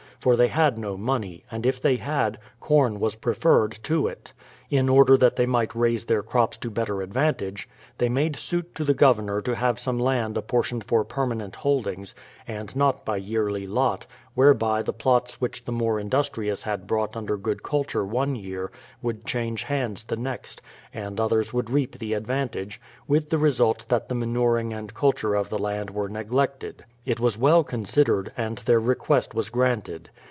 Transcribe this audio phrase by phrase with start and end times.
[0.19, 4.31] for they had no money, and if they had, corn was preferred to it.
[4.69, 8.85] In order that they might raise their crops to better advantage, they made suit to
[8.85, 12.15] the Governor to have some land appor tioned for permanent holdings,
[12.47, 17.35] and not by yearly lot, whereby the plots which the more industrious had brought under
[17.35, 18.71] good culture one year,
[19.01, 20.61] would change hands the next,
[20.93, 22.79] and others would reap the advantage;
[23.09, 26.85] with the result that the manuring and culture of the land were neglected.
[27.05, 30.09] It was well considered, and their request was granted.